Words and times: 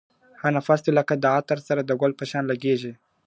هر 0.41 0.51
نفس 0.57 0.79
دی 0.85 0.91
لکه 0.97 1.13
عطر 1.37 1.57
د 1.61 1.65
سره 1.67 1.81
گل 2.01 2.11
په 2.19 2.25
شان 2.31 2.43
لگېږی.. 2.51 2.91